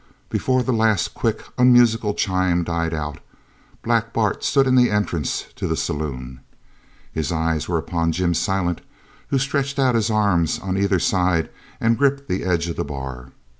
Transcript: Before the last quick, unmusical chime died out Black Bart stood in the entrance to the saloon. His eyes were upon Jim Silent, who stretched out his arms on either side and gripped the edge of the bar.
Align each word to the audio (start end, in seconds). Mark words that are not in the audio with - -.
Before 0.31 0.63
the 0.63 0.73
last 0.73 1.13
quick, 1.13 1.43
unmusical 1.59 2.15
chime 2.15 2.63
died 2.63 2.91
out 2.91 3.19
Black 3.83 4.13
Bart 4.13 4.43
stood 4.43 4.65
in 4.65 4.73
the 4.73 4.89
entrance 4.89 5.45
to 5.57 5.67
the 5.67 5.77
saloon. 5.77 6.39
His 7.13 7.31
eyes 7.31 7.69
were 7.69 7.77
upon 7.77 8.11
Jim 8.11 8.33
Silent, 8.33 8.81
who 9.27 9.37
stretched 9.37 9.77
out 9.77 9.93
his 9.93 10.09
arms 10.09 10.57
on 10.57 10.75
either 10.75 10.97
side 10.97 11.51
and 11.79 11.99
gripped 11.99 12.27
the 12.27 12.43
edge 12.43 12.67
of 12.67 12.77
the 12.77 12.83
bar. 12.83 13.29